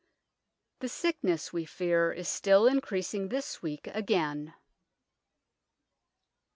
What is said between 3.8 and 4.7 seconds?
agayne."